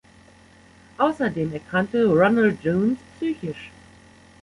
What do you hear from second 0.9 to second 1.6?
Außerdem